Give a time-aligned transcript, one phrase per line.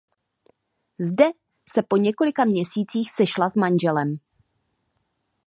[0.99, 1.25] Zde
[1.69, 4.15] se po několika měsících sešla s manželem.